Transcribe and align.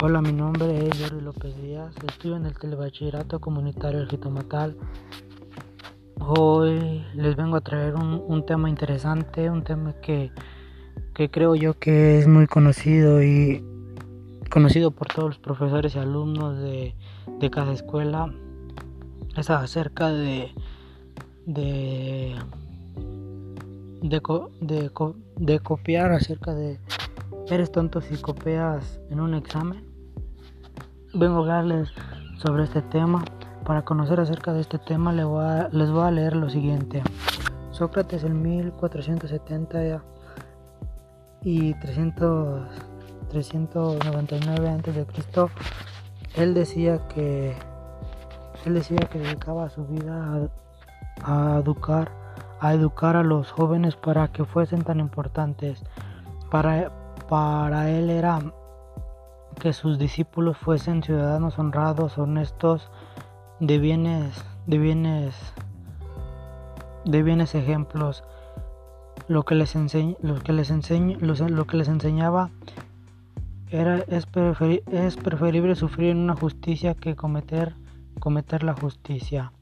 Hola, 0.00 0.22
mi 0.22 0.32
nombre 0.32 0.86
es 0.86 1.00
Jordi 1.00 1.20
López 1.20 1.60
Díaz, 1.60 1.92
estudio 2.06 2.36
en 2.36 2.46
el 2.46 2.56
Telebachillerato 2.56 3.40
Comunitario 3.40 3.98
El 3.98 4.08
Jitomatal. 4.08 4.76
Hoy 6.20 7.04
les 7.14 7.34
vengo 7.34 7.56
a 7.56 7.60
traer 7.60 7.96
un, 7.96 8.46
tema 8.46 8.68
interesante, 8.68 9.50
un 9.50 9.64
tema 9.64 9.94
que, 10.00 10.30
creo 11.32 11.56
yo 11.56 11.76
que 11.80 12.20
es 12.20 12.28
muy 12.28 12.46
conocido 12.46 13.24
y 13.24 13.64
conocido 14.48 14.92
por 14.92 15.08
todos 15.08 15.30
los 15.30 15.38
profesores 15.40 15.96
y 15.96 15.98
alumnos 15.98 16.60
de, 16.60 16.94
cada 17.50 17.72
escuela. 17.72 18.32
Es 19.36 19.50
acerca 19.50 20.12
de, 20.12 20.52
de, 21.44 22.36
de 24.00 25.60
copiar, 25.60 26.12
acerca 26.12 26.54
de 26.54 26.78
¿Eres 27.50 27.72
tonto 27.72 28.02
si 28.02 28.18
copias 28.18 29.00
en 29.10 29.20
un 29.20 29.32
examen? 29.32 29.87
Vengo 31.14 31.36
a 31.36 31.38
hablarles 31.38 31.88
sobre 32.36 32.64
este 32.64 32.82
tema. 32.82 33.24
Para 33.64 33.82
conocer 33.82 34.20
acerca 34.20 34.52
de 34.52 34.60
este 34.60 34.78
tema 34.78 35.10
les 35.10 35.24
voy 35.24 35.42
a, 35.42 35.68
les 35.72 35.90
voy 35.90 36.02
a 36.02 36.10
leer 36.10 36.36
lo 36.36 36.50
siguiente. 36.50 37.02
Sócrates 37.70 38.24
en 38.24 38.42
1470 38.42 40.02
y 41.44 41.72
300, 41.74 42.68
399 43.30 44.68
a.C. 44.68 45.06
Él 46.36 46.52
decía 46.52 47.00
que 47.08 47.56
él 48.66 48.74
decía 48.74 48.98
que 48.98 49.18
dedicaba 49.18 49.70
su 49.70 49.86
vida 49.86 50.48
a, 51.22 51.54
a 51.54 51.58
educar 51.60 52.12
a 52.60 52.74
educar 52.74 53.16
a 53.16 53.22
los 53.22 53.50
jóvenes 53.50 53.96
para 53.96 54.28
que 54.28 54.44
fuesen 54.44 54.82
tan 54.82 55.00
importantes 55.00 55.82
para 56.50 56.92
para 57.28 57.88
él 57.90 58.10
era 58.10 58.40
que 59.58 59.72
sus 59.72 59.98
discípulos 59.98 60.56
fuesen 60.56 61.02
ciudadanos 61.02 61.58
honrados, 61.58 62.18
honestos, 62.18 62.90
de 63.60 63.78
bienes, 63.78 64.44
de 64.66 64.78
bienes, 64.78 65.34
de 67.04 67.22
bienes 67.22 67.54
ejemplos. 67.54 68.24
Lo 69.26 69.44
que 69.44 69.54
les 69.54 69.74
lo 70.22 70.36
que 70.40 70.52
les 70.52 70.70
lo, 71.20 71.66
que 71.66 71.76
les 71.76 71.88
enseñaba 71.88 72.50
era 73.70 73.98
es, 74.08 74.26
es 74.92 75.16
preferible 75.16 75.74
sufrir 75.74 76.16
una 76.16 76.36
justicia 76.36 76.94
que 76.94 77.16
cometer 77.16 77.74
cometer 78.20 78.62
la 78.62 78.74
justicia. 78.74 79.52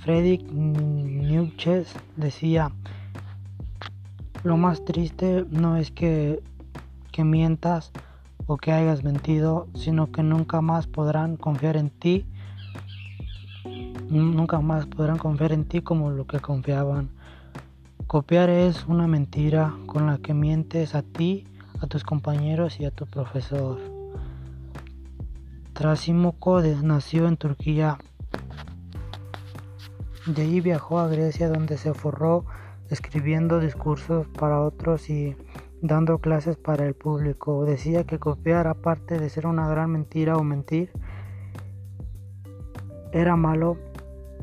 Friedrich 0.00 0.44
Nietzsche 0.50 1.84
decía, 2.16 2.70
lo 4.44 4.56
más 4.56 4.84
triste 4.84 5.44
no 5.50 5.76
es 5.76 5.90
que 5.90 6.42
que 7.16 7.24
mientas 7.24 7.92
o 8.46 8.56
que 8.56 8.72
hayas 8.72 9.04
mentido, 9.04 9.66
sino 9.74 10.12
que 10.12 10.22
nunca 10.22 10.60
más 10.60 10.86
podrán 10.86 11.36
confiar 11.36 11.76
en 11.76 11.90
ti, 11.90 12.26
nunca 14.08 14.60
más 14.60 14.86
podrán 14.86 15.18
confiar 15.18 15.52
en 15.52 15.64
ti 15.64 15.80
como 15.80 16.10
lo 16.10 16.26
que 16.26 16.40
confiaban. 16.40 17.10
Copiar 18.06 18.50
es 18.50 18.86
una 18.86 19.08
mentira 19.08 19.74
con 19.86 20.06
la 20.06 20.18
que 20.18 20.32
mientes 20.32 20.94
a 20.94 21.02
ti, 21.02 21.44
a 21.80 21.88
tus 21.88 22.04
compañeros 22.04 22.78
y 22.78 22.84
a 22.84 22.92
tu 22.92 23.04
profesor. 23.06 23.80
Trasimoco 25.72 26.62
nació 26.62 27.26
en 27.26 27.36
Turquía. 27.36 27.98
De 30.26 30.42
ahí 30.42 30.60
viajó 30.60 31.00
a 31.00 31.08
Grecia 31.08 31.48
donde 31.48 31.76
se 31.78 31.94
forró 31.94 32.44
escribiendo 32.90 33.58
discursos 33.58 34.28
para 34.28 34.60
otros 34.60 35.10
y 35.10 35.36
dando 35.82 36.18
clases 36.18 36.56
para 36.56 36.86
el 36.86 36.94
público. 36.94 37.64
Decía 37.64 38.04
que 38.04 38.18
copiar, 38.18 38.66
aparte 38.66 39.18
de 39.18 39.28
ser 39.28 39.46
una 39.46 39.68
gran 39.68 39.90
mentira 39.90 40.36
o 40.36 40.44
mentir, 40.44 40.90
era 43.12 43.36
malo 43.36 43.78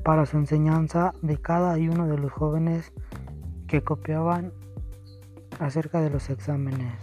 para 0.03 0.25
su 0.25 0.38
enseñanza 0.38 1.13
de 1.21 1.38
cada 1.38 1.75
uno 1.75 2.07
de 2.07 2.17
los 2.17 2.31
jóvenes 2.31 2.91
que 3.67 3.83
copiaban 3.83 4.51
acerca 5.59 6.01
de 6.01 6.09
los 6.09 6.29
exámenes. 6.29 6.94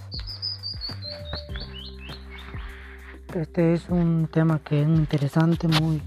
Este 3.35 3.75
es 3.75 3.89
un 3.89 4.29
tema 4.31 4.59
que 4.59 4.83
es 4.83 4.89
interesante, 4.89 5.69
muy, 5.69 6.03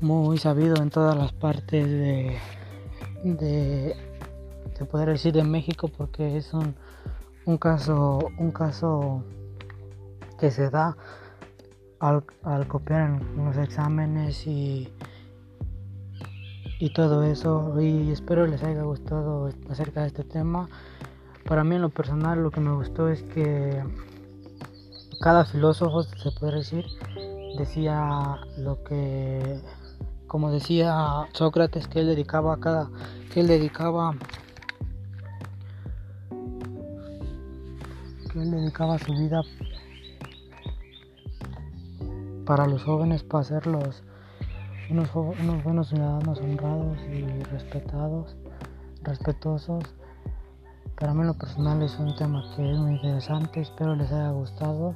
muy 0.00 0.38
sabido 0.38 0.76
en 0.76 0.90
todas 0.90 1.16
las 1.16 1.32
partes 1.32 1.86
de, 1.86 2.38
de 3.24 3.96
se 4.82 4.90
poder 4.90 5.08
decir 5.08 5.32
de 5.32 5.44
México 5.44 5.88
porque 5.88 6.36
es 6.36 6.52
un, 6.52 6.74
un 7.44 7.58
caso 7.58 8.18
un 8.38 8.50
caso 8.50 9.24
que 10.38 10.50
se 10.50 10.70
da 10.70 10.96
al, 12.00 12.24
copiar 12.66 13.02
en 13.10 13.44
los 13.44 13.56
exámenes 13.56 14.46
y 14.46 14.92
y 16.80 16.92
todo 16.92 17.22
eso. 17.22 17.80
Y 17.80 18.10
espero 18.10 18.46
les 18.46 18.64
haya 18.64 18.82
gustado 18.82 19.50
acerca 19.70 20.00
de 20.00 20.08
este 20.08 20.24
tema. 20.24 20.68
Para 21.46 21.62
mí 21.62 21.76
en 21.76 21.82
lo 21.82 21.90
personal 21.90 22.42
lo 22.42 22.50
que 22.50 22.60
me 22.60 22.74
gustó 22.74 23.08
es 23.08 23.22
que 23.22 23.82
cada 25.20 25.44
filósofo 25.44 26.02
se 26.02 26.32
puede 26.32 26.56
decir 26.56 26.84
decía 27.56 28.38
lo 28.56 28.82
que 28.82 29.60
como 30.26 30.50
decía 30.50 31.26
Sócrates 31.32 31.86
que 31.86 32.00
él 32.00 32.06
dedicaba 32.06 32.54
a 32.54 32.56
cada 32.56 32.88
que 33.32 33.40
él 33.40 33.46
dedicaba 33.46 34.14
él 38.34 38.50
dedicaba 38.50 38.98
su 38.98 39.12
vida 39.12 39.42
para 42.46 42.66
los 42.66 42.82
jóvenes, 42.82 43.22
para 43.22 43.44
ser 43.44 43.68
unos, 43.68 44.02
unos 44.90 45.64
buenos 45.64 45.88
ciudadanos 45.88 46.40
honrados 46.40 46.98
y 47.12 47.42
respetados, 47.44 48.36
respetuosos. 49.02 49.84
Para 50.98 51.14
mí 51.14 51.24
lo 51.24 51.34
personal 51.34 51.82
es 51.82 51.98
un 51.98 52.14
tema 52.16 52.44
que 52.56 52.70
es 52.70 52.78
muy 52.78 52.92
interesante, 52.92 53.60
espero 53.60 53.96
les 53.96 54.10
haya 54.12 54.30
gustado. 54.30 54.94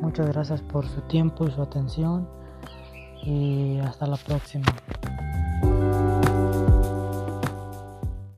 Muchas 0.00 0.26
gracias 0.28 0.60
por 0.62 0.86
su 0.86 1.00
tiempo 1.02 1.46
y 1.46 1.50
su 1.50 1.62
atención 1.62 2.28
y 3.22 3.78
hasta 3.78 4.06
la 4.06 4.16
próxima. 4.16 4.66